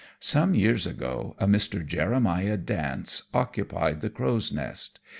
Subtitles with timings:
[0.19, 1.85] Some years ago a Mr.
[1.85, 4.99] Jeremiah Dance occupied the Crow's Nest.